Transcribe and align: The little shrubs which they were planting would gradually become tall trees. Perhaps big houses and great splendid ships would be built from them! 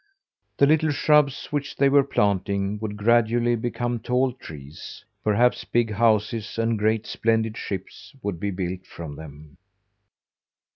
The 0.57 0.65
little 0.65 0.89
shrubs 0.89 1.51
which 1.51 1.75
they 1.75 1.87
were 1.87 2.03
planting 2.03 2.79
would 2.79 2.97
gradually 2.97 3.55
become 3.55 3.99
tall 3.99 4.33
trees. 4.33 5.05
Perhaps 5.23 5.63
big 5.65 5.91
houses 5.93 6.57
and 6.57 6.79
great 6.79 7.05
splendid 7.05 7.55
ships 7.55 8.15
would 8.23 8.39
be 8.39 8.49
built 8.49 8.87
from 8.87 9.15
them! 9.15 9.57